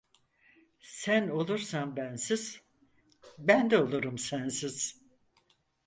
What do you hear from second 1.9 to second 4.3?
bensiz, ben de olurum